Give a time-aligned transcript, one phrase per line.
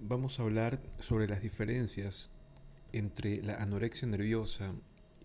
[0.00, 2.30] Vamos a hablar sobre las diferencias
[2.92, 4.74] entre la anorexia nerviosa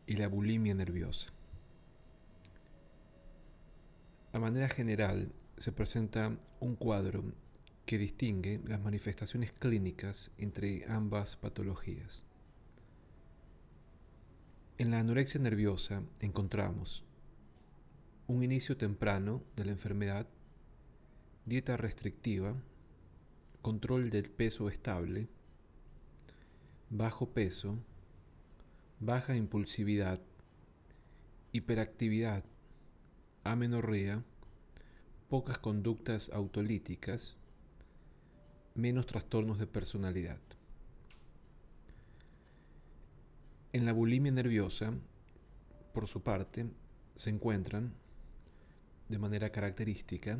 [0.08, 1.28] y la bulimia nerviosa.
[4.32, 7.26] A manera general, se presenta un cuadro
[7.86, 12.24] que distingue las manifestaciones clínicas entre ambas patologías.
[14.78, 17.04] En la anorexia nerviosa encontramos
[18.28, 20.28] un inicio temprano de la enfermedad,
[21.46, 22.56] dieta restrictiva,
[23.62, 25.28] control del peso estable,
[26.90, 27.78] bajo peso,
[29.00, 30.22] baja impulsividad,
[31.52, 32.46] hiperactividad,
[33.44, 34.24] amenorrea,
[35.30, 37.36] pocas conductas autolíticas,
[38.76, 40.40] menos trastornos de personalidad.
[43.72, 44.94] En la bulimia nerviosa,
[45.94, 46.68] por su parte,
[47.16, 47.94] se encuentran,
[49.10, 50.40] de manera característica,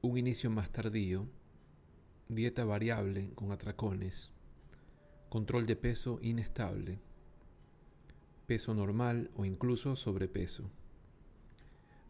[0.00, 1.26] un inicio más tardío,
[2.28, 4.30] dieta variable con atracones,
[5.28, 7.00] control de peso inestable,
[8.46, 10.70] peso normal o incluso sobrepeso,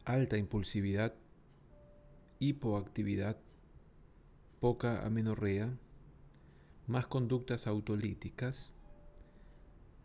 [0.05, 1.15] alta impulsividad,
[2.39, 3.37] hipoactividad,
[4.61, 5.71] poca amenorrea,
[6.87, 8.73] más conductas autolíticas,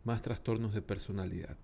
[0.04, 1.56] más trastornos de personalidad.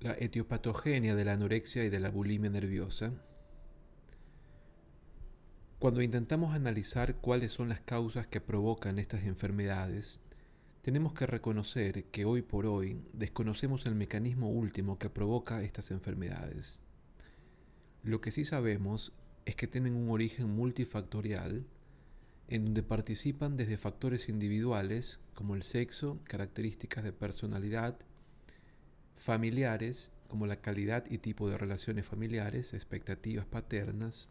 [0.00, 3.12] La etiopatogenia de la anorexia y de la bulimia nerviosa.
[5.78, 10.20] Cuando intentamos analizar cuáles son las causas que provocan estas enfermedades,
[10.82, 16.80] tenemos que reconocer que hoy por hoy desconocemos el mecanismo último que provoca estas enfermedades.
[18.02, 19.12] Lo que sí sabemos
[19.44, 21.66] es que tienen un origen multifactorial
[22.48, 27.98] en donde participan desde factores individuales como el sexo, características de personalidad,
[29.16, 34.28] familiares como la calidad y tipo de relaciones familiares, expectativas paternas,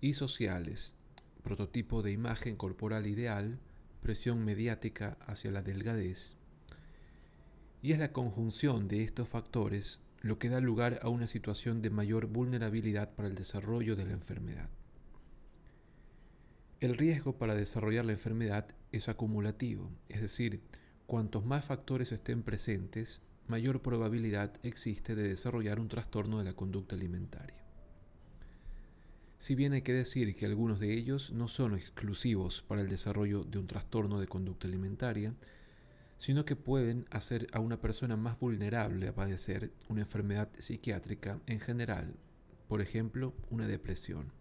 [0.00, 0.94] y sociales,
[1.42, 3.58] prototipo de imagen corporal ideal,
[4.02, 6.32] presión mediática hacia la delgadez.
[7.80, 11.90] Y es la conjunción de estos factores lo que da lugar a una situación de
[11.90, 14.68] mayor vulnerabilidad para el desarrollo de la enfermedad.
[16.80, 20.60] El riesgo para desarrollar la enfermedad es acumulativo, es decir,
[21.06, 26.94] cuantos más factores estén presentes, mayor probabilidad existe de desarrollar un trastorno de la conducta
[26.94, 27.64] alimentaria.
[29.38, 33.44] Si bien hay que decir que algunos de ellos no son exclusivos para el desarrollo
[33.44, 35.32] de un trastorno de conducta alimentaria,
[36.18, 41.60] sino que pueden hacer a una persona más vulnerable a padecer una enfermedad psiquiátrica en
[41.60, 42.14] general,
[42.68, 44.32] por ejemplo, una depresión.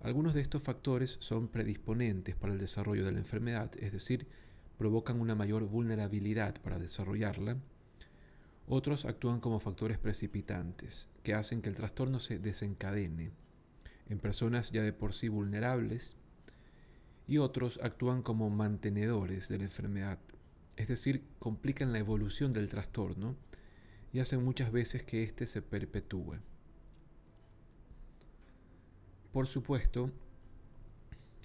[0.00, 4.26] Algunos de estos factores son predisponentes para el desarrollo de la enfermedad, es decir,
[4.78, 7.58] provocan una mayor vulnerabilidad para desarrollarla.
[8.66, 13.30] Otros actúan como factores precipitantes, que hacen que el trastorno se desencadene
[14.10, 16.16] en personas ya de por sí vulnerables
[17.26, 20.18] y otros actúan como mantenedores de la enfermedad,
[20.76, 23.36] es decir, complican la evolución del trastorno
[24.12, 26.36] y hacen muchas veces que éste se perpetúe.
[29.32, 30.10] Por supuesto,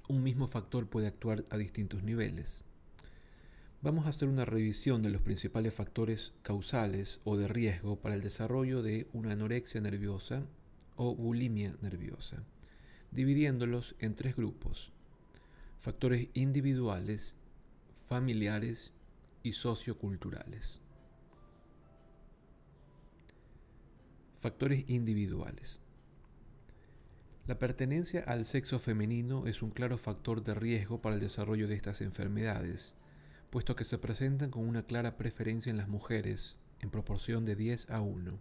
[0.07, 2.63] un mismo factor puede actuar a distintos niveles.
[3.81, 8.21] Vamos a hacer una revisión de los principales factores causales o de riesgo para el
[8.21, 10.43] desarrollo de una anorexia nerviosa
[10.95, 12.43] o bulimia nerviosa
[13.15, 14.91] dividiéndolos en tres grupos,
[15.77, 17.35] factores individuales,
[18.07, 18.93] familiares
[19.45, 20.81] y socioculturales.
[24.39, 25.81] Factores individuales.
[27.45, 31.75] La pertenencia al sexo femenino es un claro factor de riesgo para el desarrollo de
[31.75, 32.95] estas enfermedades,
[33.51, 37.91] puesto que se presentan con una clara preferencia en las mujeres, en proporción de 10
[37.91, 38.39] a 1.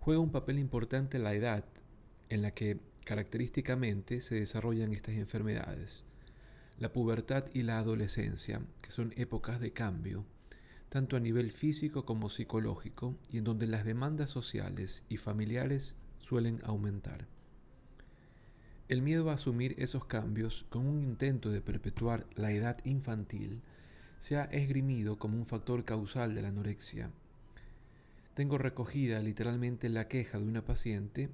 [0.00, 1.64] Juega un papel importante la edad
[2.28, 6.04] en la que característicamente se desarrollan estas enfermedades.
[6.78, 10.24] La pubertad y la adolescencia, que son épocas de cambio,
[10.88, 16.60] tanto a nivel físico como psicológico, y en donde las demandas sociales y familiares suelen
[16.64, 17.26] aumentar.
[18.88, 23.60] El miedo a asumir esos cambios con un intento de perpetuar la edad infantil
[24.18, 27.10] se ha esgrimido como un factor causal de la anorexia.
[28.34, 31.28] Tengo recogida literalmente la queja de una paciente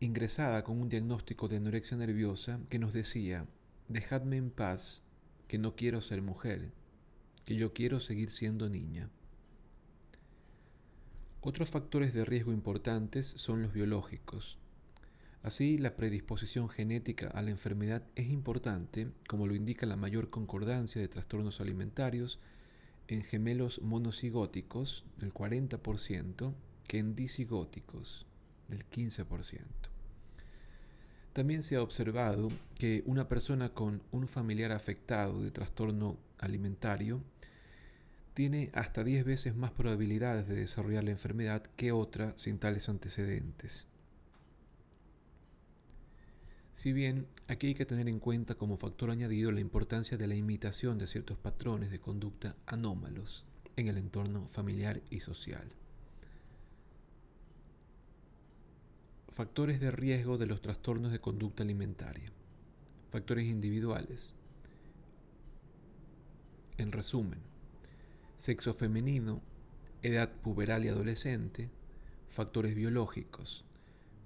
[0.00, 3.46] ingresada con un diagnóstico de anorexia nerviosa que nos decía,
[3.88, 5.02] dejadme en paz,
[5.48, 6.72] que no quiero ser mujer,
[7.44, 9.10] que yo quiero seguir siendo niña.
[11.40, 14.58] Otros factores de riesgo importantes son los biológicos.
[15.42, 21.00] Así, la predisposición genética a la enfermedad es importante, como lo indica la mayor concordancia
[21.00, 22.38] de trastornos alimentarios
[23.08, 26.54] en gemelos monocigóticos del 40%
[26.86, 28.24] que en disigóticos
[28.68, 29.91] del 15%.
[31.32, 37.22] También se ha observado que una persona con un familiar afectado de trastorno alimentario
[38.34, 43.86] tiene hasta 10 veces más probabilidades de desarrollar la enfermedad que otra sin tales antecedentes.
[46.74, 50.34] Si bien aquí hay que tener en cuenta como factor añadido la importancia de la
[50.34, 53.46] imitación de ciertos patrones de conducta anómalos
[53.76, 55.70] en el entorno familiar y social.
[59.32, 62.30] Factores de riesgo de los trastornos de conducta alimentaria.
[63.08, 64.34] Factores individuales.
[66.76, 67.38] En resumen,
[68.36, 69.40] sexo femenino,
[70.02, 71.70] edad puberal y adolescente,
[72.28, 73.64] factores biológicos,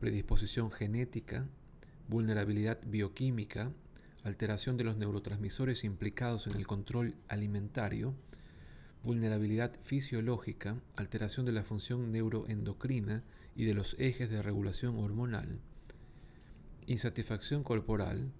[0.01, 1.47] predisposición genética,
[2.09, 3.71] vulnerabilidad bioquímica,
[4.25, 8.13] alteración de los neurotransmisores implicados en el control alimentario,
[9.05, 13.23] vulnerabilidad fisiológica, alteración de la función neuroendocrina
[13.57, 15.61] y de los ejes de regulación hormonal,
[16.87, 18.31] insatisfacción corporal,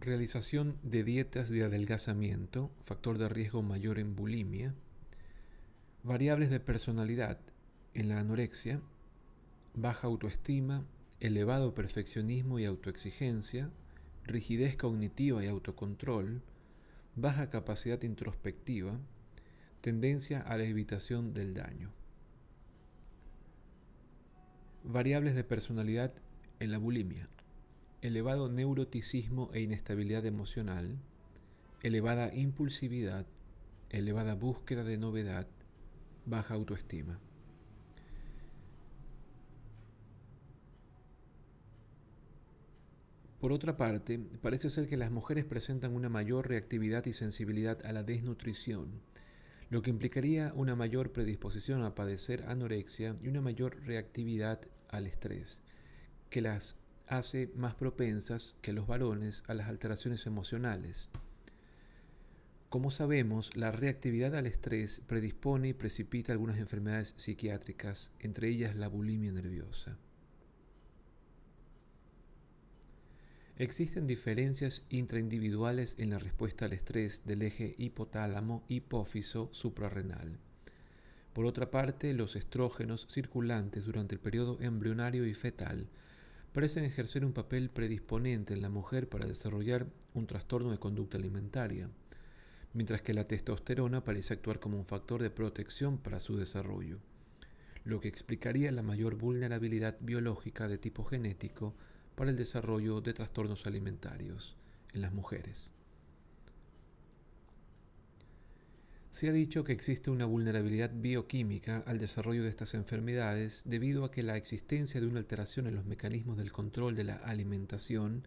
[0.00, 4.74] realización de dietas de adelgazamiento, factor de riesgo mayor en bulimia,
[6.02, 7.38] variables de personalidad
[7.94, 8.80] en la anorexia,
[9.74, 10.84] baja autoestima,
[11.20, 13.70] elevado perfeccionismo y autoexigencia,
[14.24, 16.42] rigidez cognitiva y autocontrol,
[17.14, 18.98] baja capacidad introspectiva,
[19.80, 21.92] tendencia a la evitación del daño.
[24.86, 26.12] Variables de personalidad
[26.60, 27.30] en la bulimia.
[28.02, 30.98] Elevado neuroticismo e inestabilidad emocional,
[31.82, 33.24] elevada impulsividad,
[33.88, 35.46] elevada búsqueda de novedad,
[36.26, 37.18] baja autoestima.
[43.40, 47.92] Por otra parte, parece ser que las mujeres presentan una mayor reactividad y sensibilidad a
[47.92, 49.00] la desnutrición,
[49.70, 55.60] lo que implicaría una mayor predisposición a padecer anorexia y una mayor reactividad al estrés,
[56.30, 56.76] que las
[57.06, 61.10] hace más propensas que los varones a las alteraciones emocionales.
[62.68, 68.88] Como sabemos, la reactividad al estrés predispone y precipita algunas enfermedades psiquiátricas, entre ellas la
[68.88, 69.96] bulimia nerviosa.
[73.56, 80.40] Existen diferencias intraindividuales en la respuesta al estrés del eje hipotálamo-hipófiso suprarrenal.
[81.32, 85.86] Por otra parte, los estrógenos circulantes durante el periodo embrionario y fetal
[86.52, 91.88] parecen ejercer un papel predisponente en la mujer para desarrollar un trastorno de conducta alimentaria,
[92.72, 96.98] mientras que la testosterona parece actuar como un factor de protección para su desarrollo,
[97.84, 101.76] lo que explicaría la mayor vulnerabilidad biológica de tipo genético
[102.14, 104.56] para el desarrollo de trastornos alimentarios
[104.92, 105.72] en las mujeres.
[109.10, 114.10] Se ha dicho que existe una vulnerabilidad bioquímica al desarrollo de estas enfermedades debido a
[114.10, 118.26] que la existencia de una alteración en los mecanismos del control de la alimentación,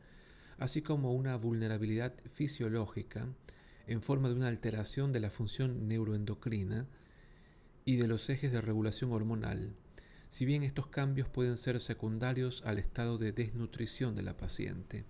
[0.57, 3.27] así como una vulnerabilidad fisiológica
[3.85, 6.87] en forma de una alteración de la función neuroendocrina
[7.83, 9.73] y de los ejes de regulación hormonal,
[10.29, 15.05] si bien estos cambios pueden ser secundarios al estado de desnutrición de la paciente,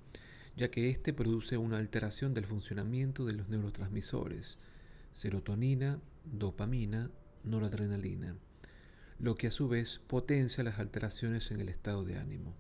[0.56, 4.58] ya que éste produce una alteración del funcionamiento de los neurotransmisores,
[5.14, 7.12] serotonina, dopamina,
[7.44, 8.36] noradrenalina,
[9.20, 12.54] lo que a su vez potencia las alteraciones en el estado de ánimo.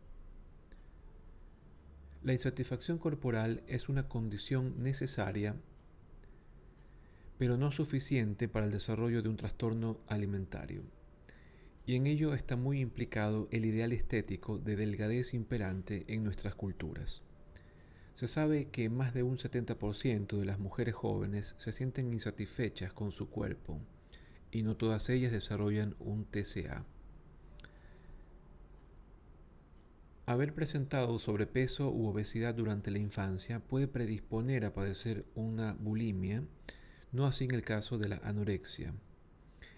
[2.23, 5.55] La insatisfacción corporal es una condición necesaria,
[7.37, 10.96] pero no suficiente para el desarrollo de un trastorno alimentario
[11.87, 17.21] y en ello está muy implicado el ideal estético de delgadez imperante en nuestras culturas.
[18.13, 23.13] Se sabe que más de un 70% de las mujeres jóvenes se sienten insatisfechas con
[23.13, 23.79] su cuerpo
[24.51, 26.83] y no todas ellas desarrollan un TCA.
[30.25, 36.43] Haber presentado sobrepeso u obesidad durante la infancia puede predisponer a padecer una bulimia,
[37.13, 38.93] no así en el caso de la anorexia,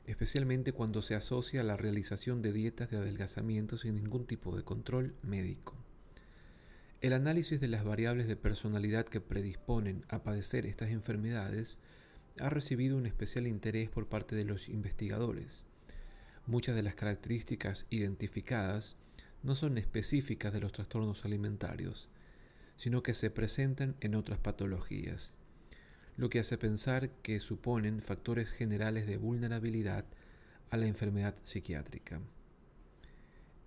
[0.10, 4.64] especialmente cuando se asocia a la realización de dietas de adelgazamiento sin ningún tipo de
[4.64, 5.76] control médico.
[7.02, 11.78] El análisis de las variables de personalidad que predisponen a padecer estas enfermedades
[12.40, 15.68] ha recibido un especial interés por parte de los investigadores.
[16.48, 18.96] Muchas de las características identificadas
[19.44, 22.10] no son específicas de los trastornos alimentarios,
[22.78, 25.39] sino que se presentan en otras patologías
[26.20, 30.04] lo que hace pensar que suponen factores generales de vulnerabilidad
[30.70, 32.20] a la enfermedad psiquiátrica.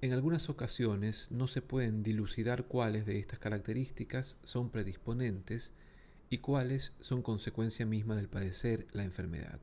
[0.02, 5.73] En algunas ocasiones no se pueden dilucidar cuáles de estas características son predisponentes
[6.28, 9.61] y cuáles son consecuencia misma del padecer la enfermedad.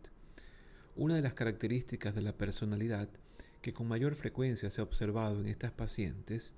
[0.95, 3.07] Una de las características de la personalidad
[3.61, 6.55] que con mayor frecuencia se ha observado en estas pacientes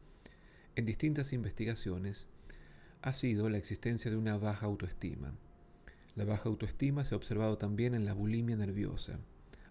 [0.77, 2.27] en distintas investigaciones
[3.01, 5.33] ha sido la existencia de una baja autoestima.
[6.15, 9.19] La baja autoestima se ha observado también en la bulimia nerviosa,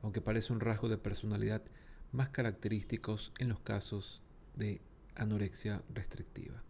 [0.03, 1.63] aunque parece un rasgo de personalidad
[2.13, 4.23] más característicos en los casos
[4.57, 4.81] de
[5.15, 6.63] anorexia restrictiva.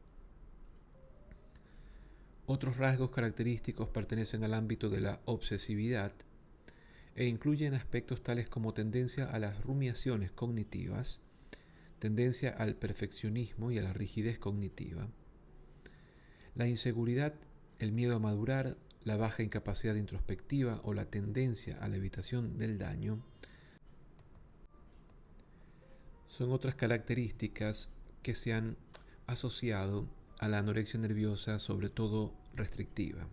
[2.47, 6.13] Otros rasgos característicos pertenecen al ámbito de la obsesividad
[7.15, 11.21] e incluyen aspectos tales como tendencia a las rumiaciones cognitivas,
[12.01, 15.09] tendencia al perfeccionismo y a la rigidez cognitiva,
[16.57, 17.35] la inseguridad,
[17.79, 22.79] el miedo a madurar, la baja incapacidad introspectiva o la tendencia a la evitación del
[22.79, 23.23] daño,
[26.29, 27.91] son otras características
[28.23, 28.77] que se han
[29.27, 33.29] asociado a la anorexia nerviosa, sobre todo restrictiva.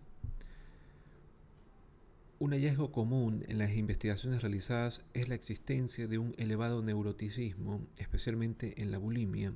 [2.40, 8.80] Un hallazgo común en las investigaciones realizadas es la existencia de un elevado neuroticismo, especialmente
[8.80, 9.54] en la bulimia,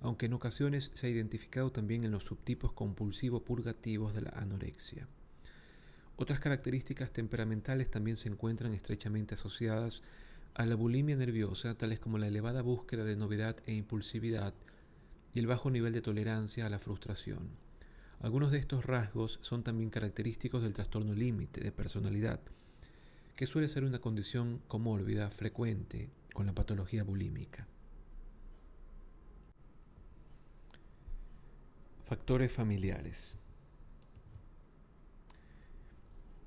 [0.00, 5.06] aunque en ocasiones se ha identificado también en los subtipos compulsivo-purgativos de la anorexia.
[6.16, 10.02] Otras características temperamentales también se encuentran estrechamente asociadas
[10.54, 14.54] a la bulimia nerviosa, tales como la elevada búsqueda de novedad e impulsividad
[15.32, 17.48] y el bajo nivel de tolerancia a la frustración.
[18.20, 22.40] Algunos de estos rasgos son también característicos del trastorno límite de personalidad,
[23.34, 27.66] que suele ser una condición comórbida frecuente con la patología bulímica.
[32.04, 33.38] Factores familiares.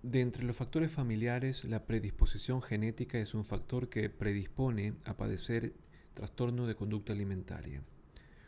[0.07, 5.73] De entre los factores familiares, la predisposición genética es un factor que predispone a padecer
[6.13, 7.83] trastorno de conducta alimentaria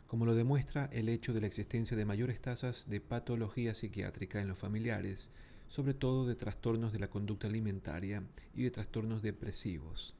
[0.06, 4.48] como lo demuestra el hecho de la existencia de mayores tasas de patología psiquiátrica en
[4.48, 5.30] los familiares,
[5.68, 10.16] sobre todo de trastornos de la conducta alimentaria y de trastornos depresivos,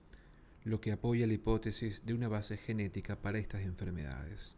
[0.62, 4.54] lo que apoya la hipótesis de una base genética para estas enfermedades.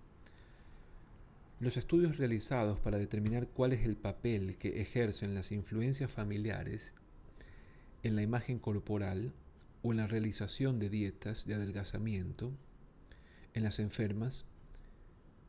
[1.63, 6.93] Los estudios realizados para determinar cuál es el papel que ejercen las influencias familiares
[8.03, 9.33] en la imagen corporal
[9.85, 12.51] o en la realización de dietas de adelgazamiento
[13.55, 14.45] en las enfermas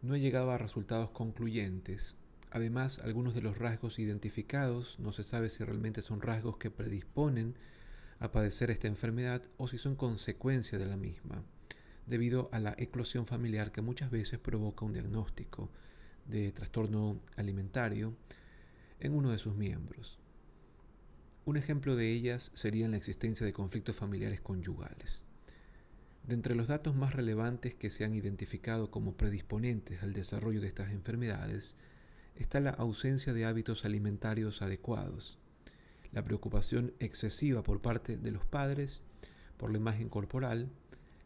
[0.03, 2.15] no he llegado a resultados concluyentes.
[2.51, 7.55] Además, algunos de los rasgos identificados no se sabe si realmente son rasgos que predisponen
[8.19, 11.41] a padecer esta enfermedad o si son consecuencia de la misma,
[12.05, 15.71] debido a la eclosión familiar que muchas veces provoca un diagnóstico
[16.25, 18.15] de trastorno alimentario
[18.99, 20.17] en uno de sus miembros.
[21.45, 25.23] Un ejemplo de ellas sería la existencia de conflictos familiares conyugales.
[26.25, 30.67] De entre los datos más relevantes que se han identificado como predisponentes al desarrollo de
[30.67, 31.75] estas enfermedades
[32.35, 35.37] está la ausencia de hábitos alimentarios adecuados,
[36.13, 39.01] la preocupación excesiva por parte de los padres
[39.57, 40.69] por la imagen corporal,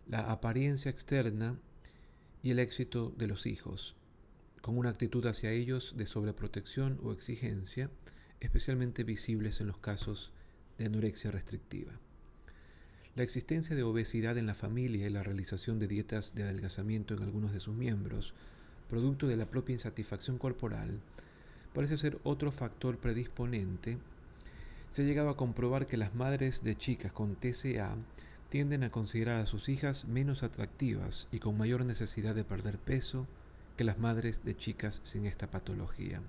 [0.07, 1.59] la apariencia externa
[2.41, 3.95] y el éxito de los hijos,
[4.67, 7.89] con una actitud hacia ellos de sobreprotección o exigencia,
[8.41, 10.33] especialmente visibles en los casos
[10.77, 11.93] de anorexia restrictiva.
[13.15, 17.23] La existencia de obesidad en la familia y la realización de dietas de adelgazamiento en
[17.23, 18.33] algunos de sus miembros,
[18.89, 20.99] producto de la propia insatisfacción corporal,
[21.73, 23.97] parece ser otro factor predisponente.
[24.89, 27.95] Se ha llegado a comprobar que las madres de chicas con TCA
[28.49, 33.27] tienden a considerar a sus hijas menos atractivas y con mayor necesidad de perder peso
[33.77, 36.19] que las madres de chicas sin esta patología.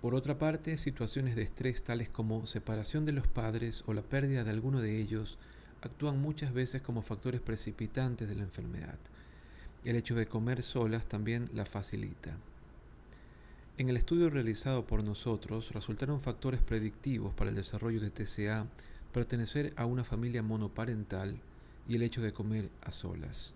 [0.00, 4.44] Por otra parte, situaciones de estrés tales como separación de los padres o la pérdida
[4.44, 5.36] de alguno de ellos
[5.82, 8.98] actúan muchas veces como factores precipitantes de la enfermedad.
[9.84, 12.36] El hecho de comer solas también la facilita.
[13.78, 18.66] En el estudio realizado por nosotros resultaron factores predictivos para el desarrollo de TCA
[19.12, 21.38] pertenecer a una familia monoparental
[21.88, 23.54] y el hecho de comer a solas.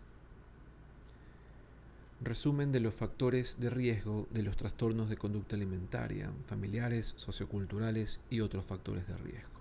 [2.23, 8.41] Resumen de los factores de riesgo de los trastornos de conducta alimentaria, familiares, socioculturales y
[8.41, 9.61] otros factores de riesgo.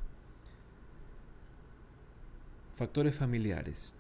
[2.75, 3.93] Factores familiares.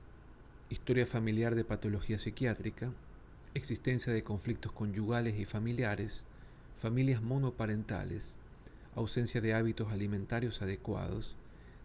[0.69, 2.91] Historia familiar de patología psiquiátrica,
[3.53, 6.25] existencia de conflictos conyugales y familiares,
[6.77, 8.35] familias monoparentales,
[8.95, 11.35] ausencia de hábitos alimentarios adecuados,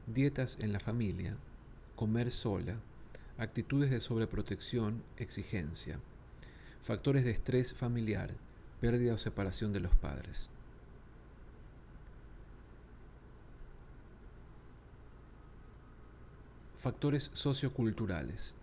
[0.06, 1.36] dietas en la familia,
[1.96, 2.76] comer sola,
[3.38, 5.98] actitudes de sobreprotección, exigencia
[6.84, 8.34] Factores de estrés familiar,
[8.82, 10.50] pérdida o separación de los padres.
[16.76, 18.54] Factores socioculturales.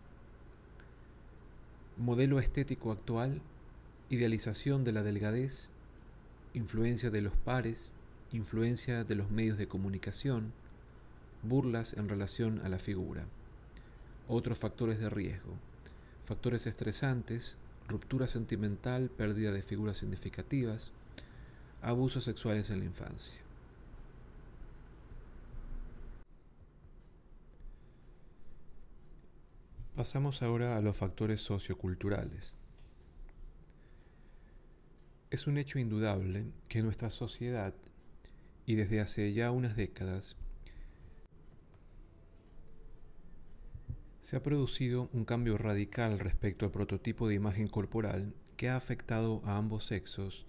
[1.97, 3.41] Modelo estético actual,
[4.11, 5.71] idealización de la delgadez,
[6.53, 7.91] influencia de los pares,
[8.31, 10.53] influencia de los medios de comunicación,
[11.43, 13.25] burlas en relación a la figura.
[14.27, 15.55] Otros factores de riesgo.
[16.23, 17.55] Factores estresantes,
[17.87, 20.91] ruptura sentimental, pérdida de figuras significativas,
[21.81, 23.39] abusos sexuales en la infancia.
[29.95, 32.55] Pasamos ahora a los factores socioculturales.
[35.29, 37.73] Es un hecho indudable que nuestra sociedad,
[38.65, 40.35] y desde hace ya unas décadas,
[44.21, 49.41] se ha producido un cambio radical respecto al prototipo de imagen corporal que ha afectado
[49.45, 50.45] a ambos sexos,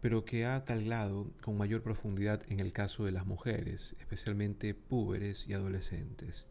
[0.00, 5.46] pero que ha calado con mayor profundidad en el caso de las mujeres, especialmente púberes
[5.46, 6.46] y adolescentes.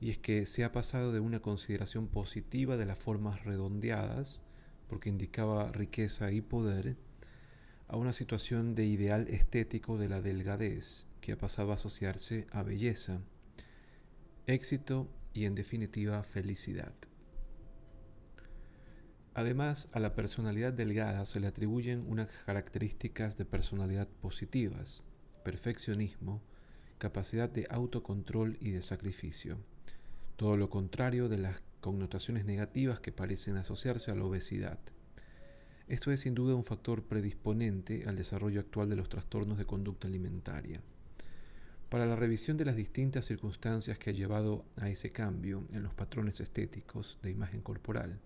[0.00, 4.42] Y es que se ha pasado de una consideración positiva de las formas redondeadas,
[4.88, 6.96] porque indicaba riqueza y poder,
[7.86, 12.64] a una situación de ideal estético de la delgadez, que ha pasado a asociarse a
[12.64, 13.20] belleza,
[14.48, 16.94] éxito y en definitiva felicidad.
[19.34, 25.02] Además, a la personalidad delgada se le atribuyen unas características de personalidad positivas,
[25.42, 26.42] perfeccionismo,
[26.98, 29.58] capacidad de autocontrol y de sacrificio
[30.42, 34.80] todo lo contrario de las connotaciones negativas que parecen asociarse a la obesidad.
[35.86, 40.08] Esto es sin duda un factor predisponente al desarrollo actual de los trastornos de conducta
[40.08, 40.80] alimentaria.
[41.92, 45.92] Para la revisión de las distintas circunstancias que ha llevado a ese cambio en los
[45.92, 48.18] patrones estéticos de imagen corporal,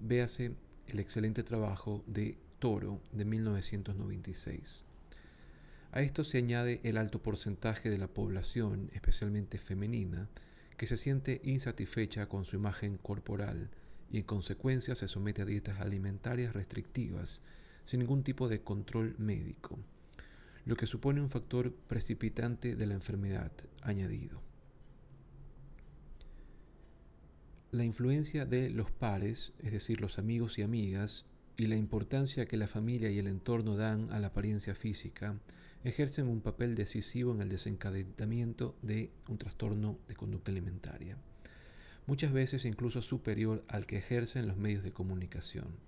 [0.00, 0.52] véase
[0.86, 4.84] el excelente trabajo de Toro de 1996.
[5.92, 10.30] A esto se añade el alto porcentaje de la población, especialmente femenina,
[10.78, 13.68] que se siente insatisfecha con su imagen corporal
[14.10, 17.42] y en consecuencia se somete a dietas alimentarias restrictivas
[17.84, 19.78] sin ningún tipo de control médico,
[20.68, 23.50] lo que supone un factor precipitante de la enfermedad
[23.80, 24.42] añadido.
[27.70, 31.24] La influencia de los pares, es decir, los amigos y amigas,
[31.56, 35.40] y la importancia que la familia y el entorno dan a la apariencia física,
[35.84, 41.16] ejercen un papel decisivo en el desencadenamiento de un trastorno de conducta alimentaria,
[42.06, 45.87] muchas veces incluso superior al que ejercen los medios de comunicación.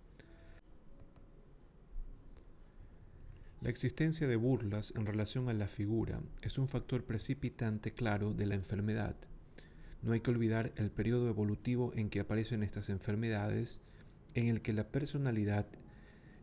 [3.60, 8.46] La existencia de burlas en relación a la figura es un factor precipitante claro de
[8.46, 9.16] la enfermedad.
[10.00, 13.82] No hay que olvidar el periodo evolutivo en que aparecen estas enfermedades,
[14.32, 15.66] en el que la personalidad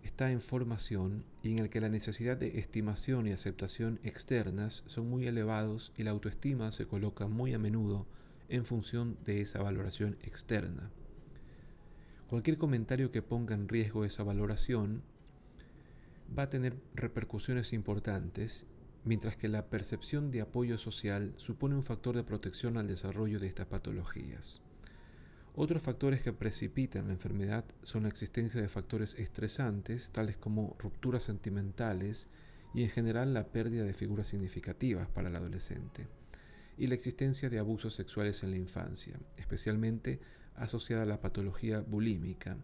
[0.03, 5.10] está en formación y en el que la necesidad de estimación y aceptación externas son
[5.10, 8.06] muy elevados y la autoestima se coloca muy a menudo
[8.47, 10.91] en función de esa valoración externa.
[12.30, 15.01] Cualquier comentario que ponga en riesgo esa valoración
[16.37, 18.65] va a tener repercusiones importantes,
[19.03, 23.47] mientras que la percepción de apoyo social supone un factor de protección al desarrollo de
[23.47, 24.61] estas patologías.
[25.55, 31.23] Otros factores que precipitan la enfermedad son la existencia de factores estresantes, tales como rupturas
[31.23, 32.27] sentimentales
[32.75, 36.07] y en general la pérdida de figuras significativas para el adolescente,
[36.77, 40.19] y la existencia de abusos sexuales en la infancia, especialmente
[40.55, 42.57] asociada a la patología bulímica,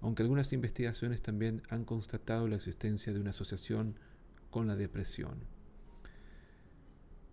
[0.00, 3.98] aunque algunas investigaciones también han constatado la existencia de una asociación
[4.50, 5.44] con la depresión.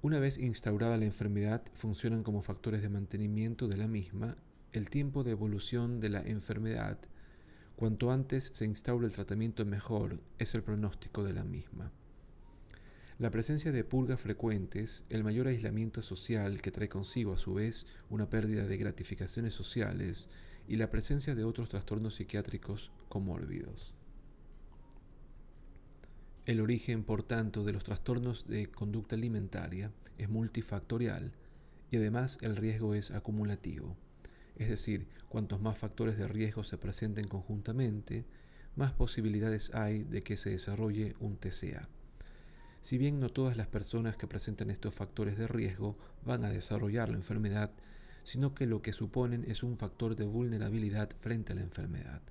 [0.02, 4.36] Una vez instaurada la enfermedad, funcionan como factores de mantenimiento de la misma
[4.74, 6.98] el tiempo de evolución de la enfermedad,
[7.76, 11.92] cuanto antes se instaura el tratamiento mejor es el pronóstico de la misma.
[13.20, 17.86] La presencia de purgas frecuentes, el mayor aislamiento social que trae consigo a su vez
[18.10, 20.28] una pérdida de gratificaciones sociales
[20.68, 23.94] y la presencia de otros trastornos psiquiátricos comórbidos.
[26.46, 31.32] El origen, por tanto, de los trastornos de conducta alimentaria es multifactorial
[31.90, 33.96] y además el riesgo es acumulativo.
[34.58, 38.26] Es decir, cuantos más factores de riesgo se presenten conjuntamente,
[38.76, 41.88] más posibilidades hay de que se desarrolle un TCA.
[42.82, 47.08] Si bien no todas las personas que presentan estos factores de riesgo van a desarrollar
[47.08, 47.72] la enfermedad,
[48.24, 52.22] sino que lo que suponen es un factor de vulnerabilidad frente a la enfermedad.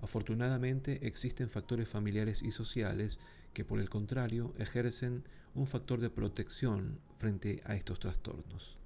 [0.00, 3.18] Afortunadamente existen factores familiares y sociales
[3.52, 8.78] que por el contrario ejercen un factor de protección frente a estos trastornos.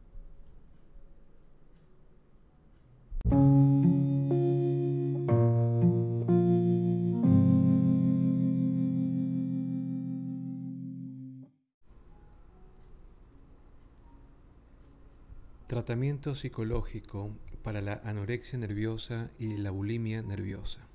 [15.75, 20.87] Tratamiento psicológico para la anorexia nerviosa y la bulimia nerviosa.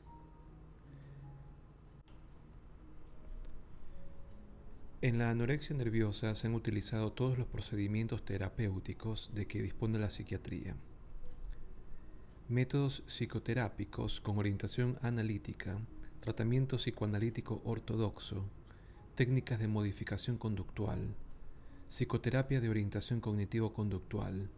[5.01, 10.09] En la anorexia nerviosa se han utilizado todos los procedimientos terapéuticos de que dispone la
[10.09, 10.77] psiquiatría.
[12.47, 15.77] Métodos psicoterápicos con orientación analítica,
[16.21, 18.45] tratamiento psicoanalítico ortodoxo,
[19.15, 21.17] técnicas de modificación conductual,
[21.89, 24.49] psicoterapia de orientación cognitivo-conductual,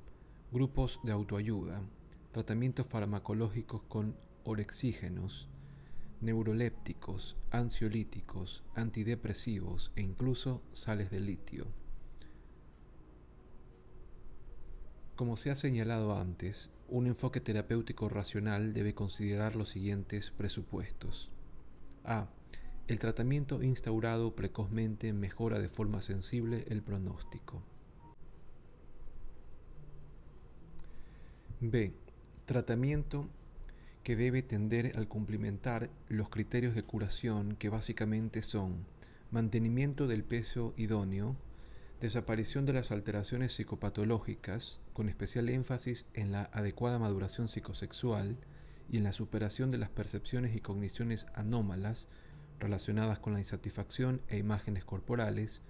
[0.52, 1.82] grupos de autoayuda,
[2.34, 5.48] tratamientos farmacológicos con orexígenos,
[6.20, 11.68] neurolépticos, ansiolíticos, antidepresivos e incluso sales de litio.
[15.16, 21.32] Como se ha señalado antes, un enfoque terapéutico racional debe considerar los siguientes presupuestos.
[22.04, 22.28] A.
[22.88, 27.64] El tratamiento instaurado precozmente mejora de forma sensible el pronóstico.
[31.64, 31.94] B.
[32.46, 33.30] Tratamiento
[34.04, 38.88] que debe tender al cumplimentar los criterios de curación que básicamente son
[39.30, 41.36] mantenimiento del peso idóneo,
[42.00, 48.38] desaparición de las alteraciones psicopatológicas, con especial énfasis en la adecuada maduración psicosexual
[48.90, 52.08] y en la superación de las percepciones y cogniciones anómalas
[52.60, 55.62] relacionadas con la insatisfacción e imágenes corporales,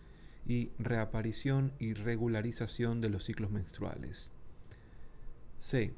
[0.48, 4.32] y reaparición y regularización de los ciclos menstruales.
[5.72, 5.94] C.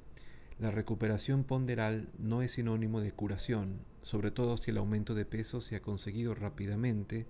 [0.59, 5.61] La recuperación ponderal no es sinónimo de curación, sobre todo si el aumento de peso
[5.61, 7.25] se ha conseguido rápidamente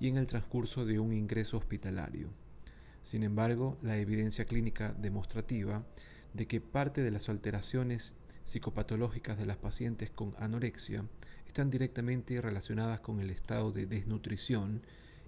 [0.00, 2.30] y en el transcurso de un ingreso hospitalario.
[3.04, 5.86] Sin embargo, la evidencia clínica demostrativa
[6.34, 11.04] de que parte de las alteraciones psicopatológicas de las pacientes con anorexia
[11.46, 14.82] están directamente relacionadas con el estado de desnutrición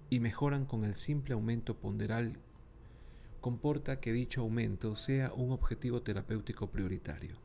[0.09, 2.37] y mejoran con el simple aumento ponderal
[3.39, 7.37] comporta que dicho aumento sea un objetivo terapéutico prioritario.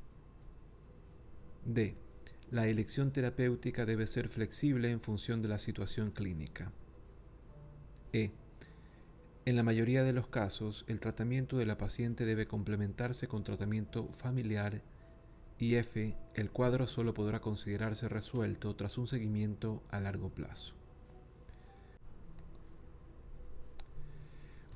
[1.65, 1.97] D.
[2.51, 6.73] La elección terapéutica debe ser flexible en función de la situación clínica.
[8.13, 8.33] E.
[9.47, 14.09] En la mayoría de los casos, el tratamiento de la paciente debe complementarse con tratamiento
[14.09, 14.83] familiar
[15.59, 16.17] y F.
[16.35, 20.75] El cuadro solo podrá considerarse resuelto tras un seguimiento a largo plazo.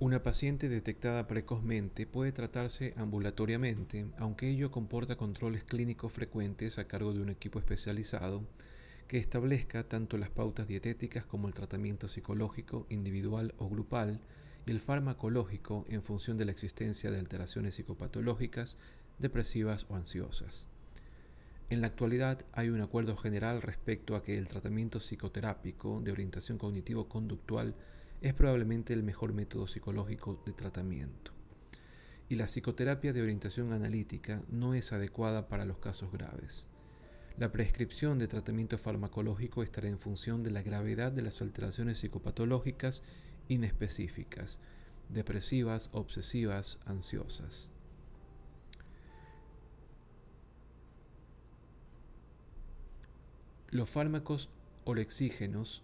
[0.00, 7.12] Una paciente detectada precozmente puede tratarse ambulatoriamente, aunque ello comporta controles clínicos frecuentes a cargo
[7.12, 8.44] de un equipo especializado
[9.08, 14.20] que establezca tanto las pautas dietéticas como el tratamiento psicológico individual o grupal
[14.66, 18.76] y el farmacológico en función de la existencia de alteraciones psicopatológicas,
[19.18, 20.68] depresivas o ansiosas.
[21.70, 26.56] En la actualidad hay un acuerdo general respecto a que el tratamiento psicoterápico de orientación
[26.56, 27.74] cognitivo-conductual
[28.20, 31.32] es probablemente el mejor método psicológico de tratamiento.
[32.28, 36.66] Y la psicoterapia de orientación analítica no es adecuada para los casos graves.
[37.38, 43.02] La prescripción de tratamiento farmacológico estará en función de la gravedad de las alteraciones psicopatológicas
[43.46, 44.58] inespecíficas,
[45.08, 47.70] depresivas, obsesivas, ansiosas.
[53.70, 54.50] Los fármacos
[54.84, 55.82] orexígenos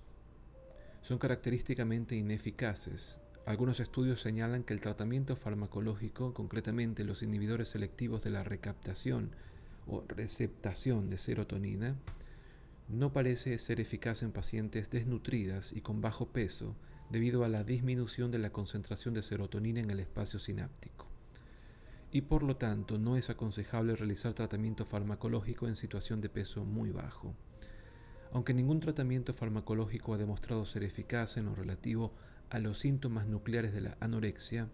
[1.05, 3.21] son característicamente ineficaces.
[3.45, 9.33] Algunos estudios señalan que el tratamiento farmacológico, concretamente los inhibidores selectivos de la recaptación
[9.87, 11.95] o receptación de serotonina,
[12.89, 16.75] no parece ser eficaz en pacientes desnutridas y con bajo peso
[17.11, 21.07] debido a la disminución de la concentración de serotonina en el espacio sináptico.
[22.13, 26.93] Y por lo tanto no es aconsejable realizar tratamiento farmacológico en situación de peso muy
[26.93, 27.35] bajo.
[28.35, 32.13] Aunque ningún tratamiento farmacológico ha demostrado ser eficaz en lo relativo
[32.51, 34.69] a los síntomas nucleares de la anorexia,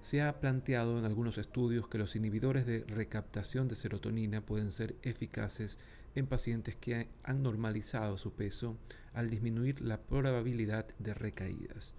[0.00, 4.94] se ha planteado en algunos estudios que los inhibidores de recaptación de serotonina pueden ser
[5.02, 5.78] eficaces
[6.14, 8.78] en pacientes que han normalizado su peso
[9.14, 11.92] al disminuir la probabilidad de recaídas,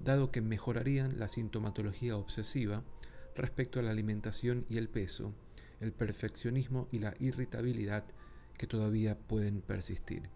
[0.00, 2.82] dado que mejorarían la sintomatología obsesiva
[3.36, 5.32] respecto a la alimentación y el peso,
[5.78, 8.02] el perfeccionismo y la irritabilidad
[8.56, 10.28] que todavía pueden persistir.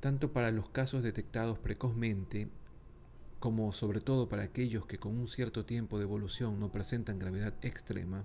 [0.00, 2.48] Tanto para los casos detectados precozmente,
[3.38, 7.54] como sobre todo para aquellos que con un cierto tiempo de evolución no presentan gravedad
[7.62, 8.24] extrema,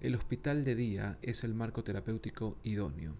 [0.00, 3.14] el hospital de día es el marco terapéutico idóneo,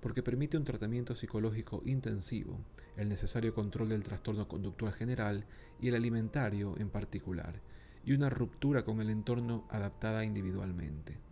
[0.00, 2.58] porque permite un tratamiento psicológico intensivo,
[2.96, 5.44] el necesario control del trastorno conductual general
[5.80, 7.60] y el alimentario en particular,
[8.04, 11.25] y una ruptura con el entorno adaptada individualmente.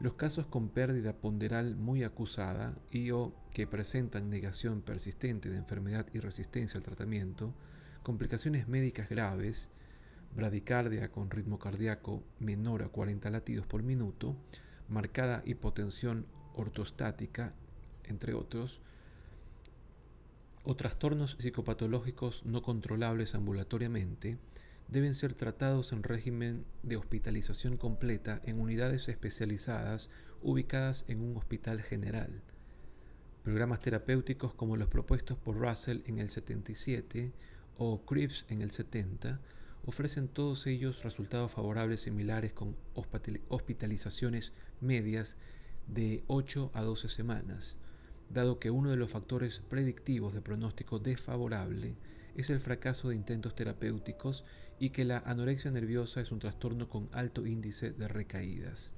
[0.00, 6.06] Los casos con pérdida ponderal muy acusada y o que presentan negación persistente de enfermedad
[6.12, 7.54] y resistencia al tratamiento,
[8.02, 9.68] complicaciones médicas graves,
[10.34, 14.36] bradicardia con ritmo cardíaco menor a 40 latidos por minuto,
[14.88, 17.54] marcada hipotensión ortostática,
[18.04, 18.80] entre otros,
[20.64, 24.38] o trastornos psicopatológicos no controlables ambulatoriamente,
[24.88, 30.10] deben ser tratados en régimen de hospitalización completa en unidades especializadas
[30.42, 32.42] ubicadas en un hospital general.
[33.42, 37.32] Programas terapéuticos como los propuestos por Russell en el 77
[37.76, 39.40] o Cripps en el 70
[39.86, 42.76] ofrecen todos ellos resultados favorables similares con
[43.48, 45.36] hospitalizaciones medias
[45.86, 47.76] de 8 a 12 semanas,
[48.30, 51.96] dado que uno de los factores predictivos de pronóstico desfavorable
[52.34, 54.44] es el fracaso de intentos terapéuticos
[54.78, 58.92] y que la anorexia nerviosa es un trastorno con alto índice de recaídas.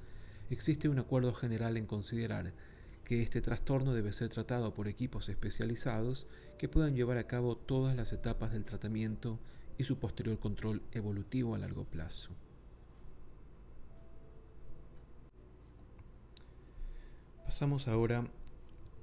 [0.51, 2.53] Existe un acuerdo general en considerar
[3.05, 6.27] que este trastorno debe ser tratado por equipos especializados
[6.59, 9.38] que puedan llevar a cabo todas las etapas del tratamiento
[9.79, 12.31] y su posterior control evolutivo a largo plazo.
[17.44, 18.29] Pasamos ahora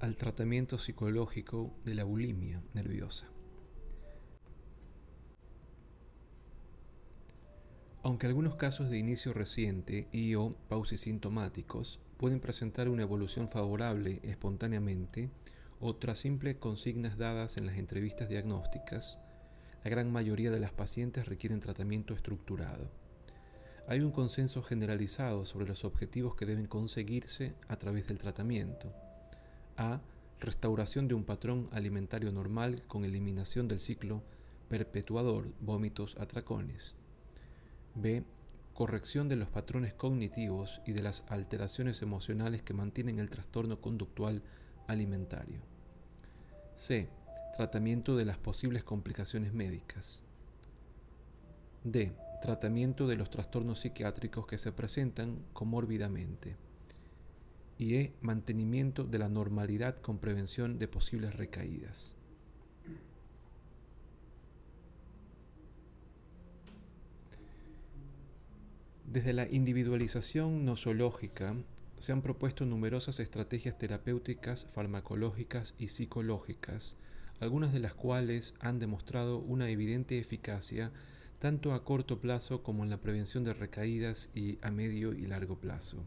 [0.00, 3.33] al tratamiento psicológico de la bulimia nerviosa.
[8.04, 15.30] Aunque algunos casos de inicio reciente y o pausisintomáticos pueden presentar una evolución favorable espontáneamente
[15.80, 19.16] o tras simples consignas dadas en las entrevistas diagnósticas,
[19.82, 22.90] la gran mayoría de las pacientes requieren tratamiento estructurado.
[23.88, 28.92] Hay un consenso generalizado sobre los objetivos que deben conseguirse a través del tratamiento.
[29.78, 30.02] A.
[30.40, 34.22] Restauración de un patrón alimentario normal con eliminación del ciclo
[34.68, 36.94] perpetuador, vómitos, atracones.
[37.94, 38.24] B.
[38.72, 44.42] Corrección de los patrones cognitivos y de las alteraciones emocionales que mantienen el trastorno conductual
[44.88, 45.60] alimentario.
[46.74, 47.08] C.
[47.56, 50.22] Tratamiento de las posibles complicaciones médicas.
[51.84, 52.12] D.
[52.42, 56.56] Tratamiento de los trastornos psiquiátricos que se presentan comórbidamente.
[57.78, 58.14] Y E.
[58.22, 62.16] Mantenimiento de la normalidad con prevención de posibles recaídas.
[69.14, 71.54] Desde la individualización nosológica
[71.98, 76.96] se han propuesto numerosas estrategias terapéuticas, farmacológicas y psicológicas,
[77.38, 80.90] algunas de las cuales han demostrado una evidente eficacia
[81.38, 85.60] tanto a corto plazo como en la prevención de recaídas y a medio y largo
[85.60, 85.98] plazo.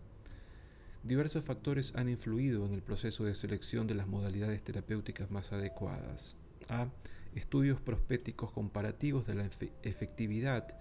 [1.01, 6.35] Diversos factores han influido en el proceso de selección de las modalidades terapéuticas más adecuadas.
[6.67, 6.89] A.
[7.35, 9.49] Estudios prospéticos comparativos de la
[9.83, 10.77] efectividad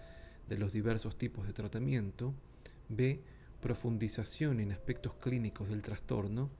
[0.48, 2.34] de los diversos tipos de tratamiento,
[2.88, 3.20] b.
[3.60, 6.50] profundización en aspectos clínicos del trastorno,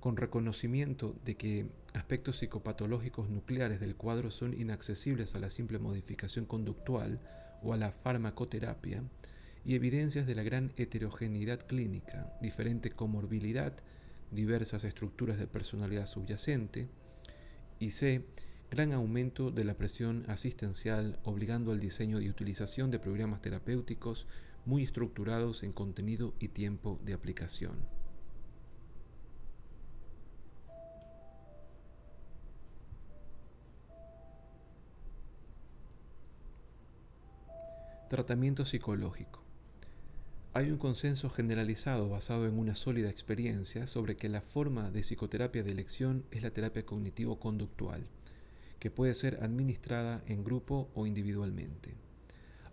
[0.00, 6.44] con reconocimiento de que aspectos psicopatológicos nucleares del cuadro son inaccesibles a la simple modificación
[6.44, 7.20] conductual
[7.62, 9.02] o a la farmacoterapia,
[9.64, 13.72] y evidencias de la gran heterogeneidad clínica, diferente comorbilidad,
[14.30, 16.88] diversas estructuras de personalidad subyacente,
[17.78, 18.26] y c
[18.70, 24.26] gran aumento de la presión asistencial obligando al diseño y utilización de programas terapéuticos
[24.64, 27.76] muy estructurados en contenido y tiempo de aplicación.
[38.08, 39.42] Tratamiento psicológico.
[40.52, 45.64] Hay un consenso generalizado basado en una sólida experiencia sobre que la forma de psicoterapia
[45.64, 48.06] de elección es la terapia cognitivo-conductual
[48.84, 51.94] que puede ser administrada en grupo o individualmente.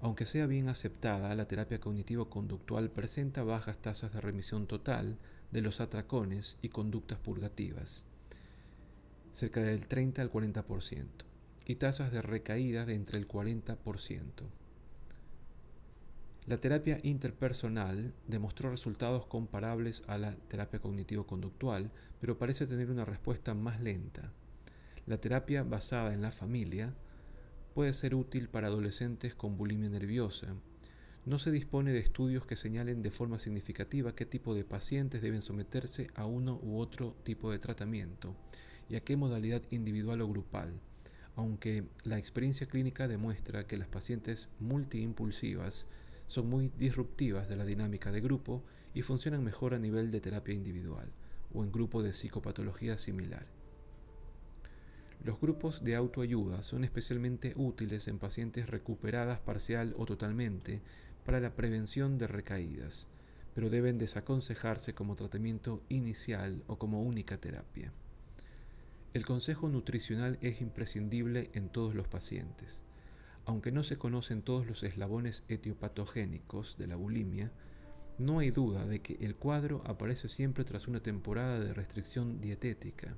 [0.01, 5.17] Aunque sea bien aceptada, la terapia cognitivo-conductual presenta bajas tasas de remisión total
[5.51, 8.03] de los atracones y conductas purgativas,
[9.31, 11.05] cerca del 30 al 40%,
[11.65, 13.77] y tasas de recaída de entre el 40%.
[16.45, 23.53] La terapia interpersonal demostró resultados comparables a la terapia cognitivo-conductual, pero parece tener una respuesta
[23.53, 24.33] más lenta.
[25.11, 26.93] La terapia basada en la familia
[27.73, 30.55] puede ser útil para adolescentes con bulimia nerviosa.
[31.25, 35.41] No se dispone de estudios que señalen de forma significativa qué tipo de pacientes deben
[35.41, 38.37] someterse a uno u otro tipo de tratamiento
[38.87, 40.79] y a qué modalidad individual o grupal,
[41.35, 45.87] aunque la experiencia clínica demuestra que las pacientes multiimpulsivas
[46.27, 50.55] son muy disruptivas de la dinámica de grupo y funcionan mejor a nivel de terapia
[50.55, 51.11] individual
[51.53, 53.60] o en grupo de psicopatología similar.
[55.23, 60.81] Los grupos de autoayuda son especialmente útiles en pacientes recuperadas parcial o totalmente
[61.23, 63.07] para la prevención de recaídas,
[63.53, 67.93] pero deben desaconsejarse como tratamiento inicial o como única terapia.
[69.13, 72.81] El consejo nutricional es imprescindible en todos los pacientes.
[73.45, 77.51] Aunque no se conocen todos los eslabones etiopatogénicos de la bulimia,
[78.17, 83.15] no hay duda de que el cuadro aparece siempre tras una temporada de restricción dietética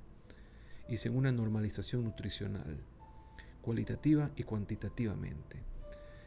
[0.87, 2.77] y sin una normalización nutricional,
[3.61, 5.63] cualitativa y cuantitativamente.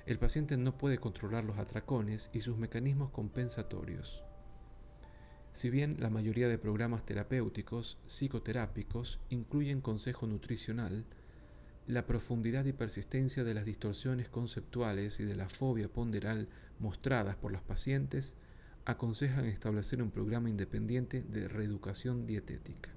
[0.07, 4.23] El paciente no puede controlar los atracones y sus mecanismos compensatorios.
[5.53, 11.07] Si bien la mayoría de programas terapéuticos psicoterápicos incluyen consejo nutricional,
[11.87, 17.53] la profundidad y persistencia de las distorsiones conceptuales y de la fobia ponderal mostradas por
[17.53, 18.35] los pacientes
[18.85, 22.96] aconsejan establecer un programa independiente de reeducación dietética.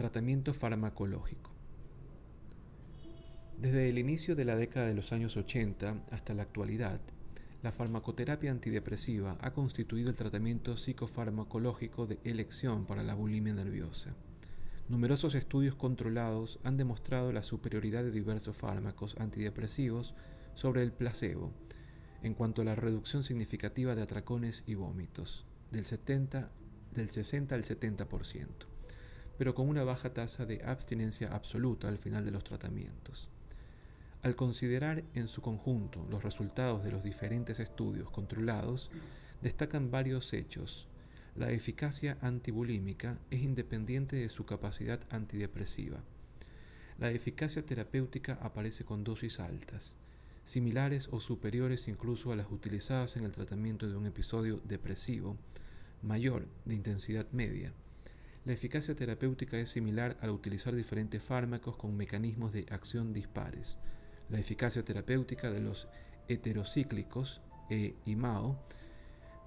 [0.00, 1.50] Tratamiento farmacológico.
[3.58, 7.02] Desde el inicio de la década de los años 80 hasta la actualidad,
[7.62, 14.14] la farmacoterapia antidepresiva ha constituido el tratamiento psicofarmacológico de elección para la bulimia nerviosa.
[14.88, 20.14] Numerosos estudios controlados han demostrado la superioridad de diversos fármacos antidepresivos
[20.54, 21.52] sobre el placebo
[22.22, 26.50] en cuanto a la reducción significativa de atracones y vómitos, del, 70,
[26.94, 28.69] del 60 al 70%,
[29.40, 33.26] pero con una baja tasa de abstinencia absoluta al final de los tratamientos.
[34.20, 38.90] Al considerar en su conjunto los resultados de los diferentes estudios controlados,
[39.40, 40.90] destacan varios hechos
[41.36, 46.02] la eficacia antibulímica es independiente de su capacidad antidepresiva.
[46.98, 49.96] La eficacia terapéutica aparece con dosis altas,
[50.44, 55.38] similares o superiores incluso a las utilizadas en el tratamiento de un episodio depresivo,
[56.02, 57.72] mayor de intensidad media.
[58.46, 63.78] La eficacia terapéutica es similar al utilizar diferentes fármacos con mecanismos de acción dispares.
[64.30, 65.88] La eficacia terapéutica de los
[66.28, 68.58] heterocíclicos e IMAO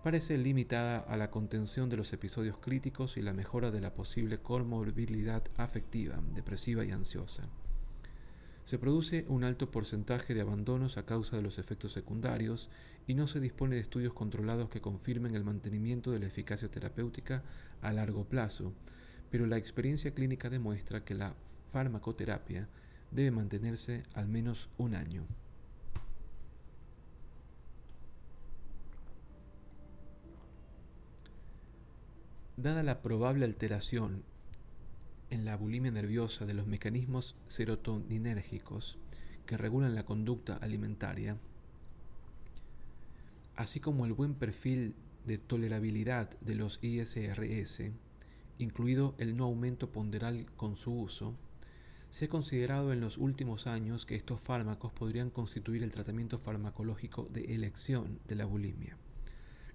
[0.03, 4.39] parece limitada a la contención de los episodios críticos y la mejora de la posible
[4.39, 7.49] comorbilidad afectiva, depresiva y ansiosa.
[8.63, 12.69] Se produce un alto porcentaje de abandonos a causa de los efectos secundarios
[13.05, 17.43] y no se dispone de estudios controlados que confirmen el mantenimiento de la eficacia terapéutica
[17.81, 18.73] a largo plazo,
[19.29, 21.35] pero la experiencia clínica demuestra que la
[21.73, 22.69] farmacoterapia
[23.11, 25.25] debe mantenerse al menos un año.
[32.55, 34.23] Dada la probable alteración
[35.33, 38.99] en la bulimia nerviosa de los mecanismos serotoninérgicos
[39.47, 41.37] que regulan la conducta alimentaria,
[43.55, 44.93] así como el buen perfil
[45.25, 47.81] de tolerabilidad de los ISRS,
[48.59, 51.33] incluido el no aumento ponderal con su uso,
[52.11, 57.27] se ha considerado en los últimos años que estos fármacos podrían constituir el tratamiento farmacológico
[57.33, 58.97] de elección de la bulimia.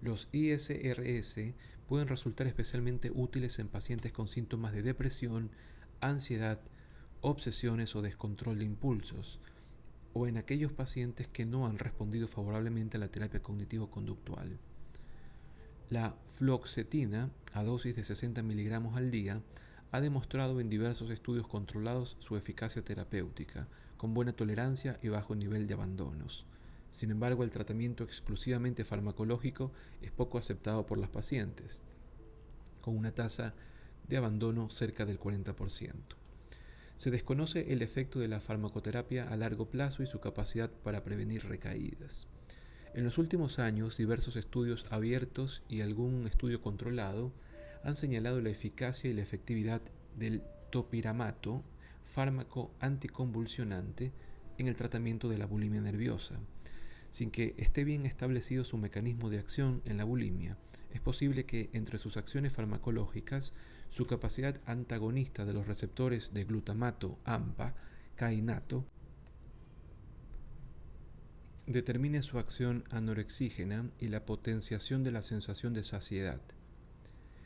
[0.03, 1.53] Los ISRS
[1.89, 5.51] pueden resultar especialmente útiles en pacientes con síntomas de depresión,
[6.01, 6.61] ansiedad,
[7.23, 9.41] obsesiones o descontrol de impulsos,
[10.13, 14.59] o en aquellos pacientes que no han respondido favorablemente a la terapia cognitivo-conductual.
[15.89, 19.41] La floxetina, a dosis de 60 miligramos al día,
[19.91, 25.67] ha demostrado en diversos estudios controlados su eficacia terapéutica, con buena tolerancia y bajo nivel
[25.67, 26.45] de abandonos.
[26.91, 29.73] Sin embargo, el tratamiento exclusivamente farmacológico
[30.03, 31.81] es poco aceptado por las pacientes,
[32.81, 33.55] con una tasa
[34.09, 35.93] de abandono cerca del 40%.
[36.97, 41.45] Se desconoce el efecto de la farmacoterapia a largo plazo y su capacidad para prevenir
[41.45, 42.27] recaídas.
[42.95, 47.33] En los últimos años, diversos estudios abiertos y algún estudio controlado
[47.85, 49.81] han señalado la eficacia y la efectividad
[50.17, 51.63] del topiramato,
[52.03, 54.13] fármaco anticonvulsionante,
[54.57, 56.35] en el tratamiento de la bulimia nerviosa,
[57.11, 60.57] sin que esté bien establecido su mecanismo de acción en la bulimia,
[60.93, 63.53] es posible que entre sus acciones farmacológicas,
[63.91, 67.75] su capacidad antagonista de los receptores de glutamato AMPA,
[68.17, 68.85] cainato,
[71.67, 76.41] determine su acción anorexígena y la potenciación de la sensación de saciedad.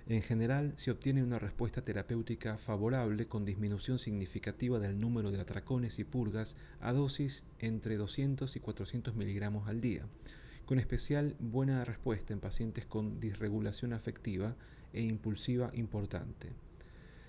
[0.08, 5.98] En general, se obtiene una respuesta terapéutica favorable con disminución significativa del número de atracones
[6.00, 10.06] y purgas a dosis entre 200 y 400 miligramos al día,
[10.66, 14.56] con especial buena respuesta en pacientes con disregulación afectiva
[14.92, 16.50] e impulsiva importante.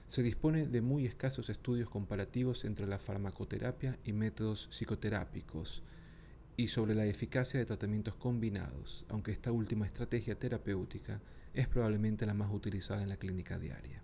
[0.08, 5.84] Se dispone de muy escasos estudios comparativos entre la farmacoterapia y métodos psicoterápicos
[6.58, 11.22] y sobre la eficacia de tratamientos combinados, aunque esta última estrategia terapéutica
[11.54, 14.02] es probablemente la más utilizada en la clínica diaria.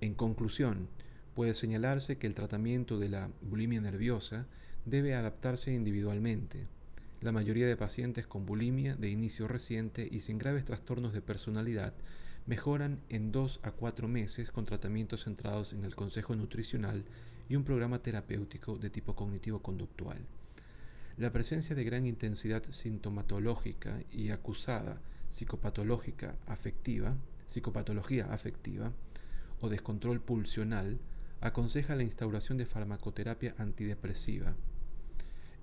[0.00, 0.88] En conclusión,
[1.34, 4.46] puede señalarse que el tratamiento de la bulimia nerviosa
[4.84, 6.66] debe adaptarse individualmente.
[7.20, 11.94] La mayoría de pacientes con bulimia de inicio reciente y sin graves trastornos de personalidad
[12.46, 17.04] mejoran en 2 a 4 meses con tratamientos centrados en el consejo nutricional
[17.48, 20.18] y un programa terapéutico de tipo cognitivo-conductual.
[21.18, 25.00] La presencia de gran intensidad sintomatológica y acusada
[25.30, 27.16] psicopatológica afectiva,
[27.48, 28.92] psicopatología afectiva
[29.60, 30.98] o descontrol pulsional
[31.40, 34.54] aconseja la instauración de farmacoterapia antidepresiva.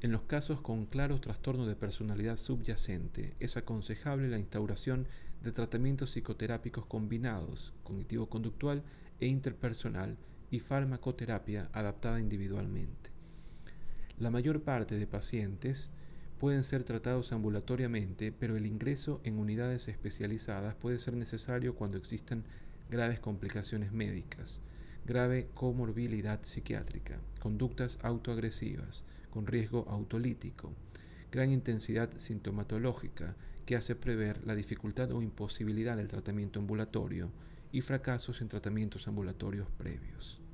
[0.01, 5.07] En los casos con claros trastornos de personalidad subyacente, es aconsejable la instauración
[5.43, 8.84] de tratamientos psicoterápicos combinados, cognitivo-conductual
[9.20, 10.18] e interpersonal,
[10.51, 13.09] y farmacoterapia adaptada individualmente.
[14.20, 15.89] La mayor parte de pacientes
[16.46, 22.43] pueden ser tratados ambulatoriamente, pero el ingreso en unidades especializadas puede ser necesario cuando existan
[22.88, 24.60] graves complicaciones médicas,
[25.08, 30.72] grave comorbilidad psiquiátrica, conductas autoagresivas, con riesgo autolítico,
[31.32, 33.36] gran intensidad sintomatológica
[33.66, 37.32] que hace prever la dificultad o imposibilidad del tratamiento ambulatorio
[37.72, 40.45] y fracasos en tratamientos ambulatorios previos.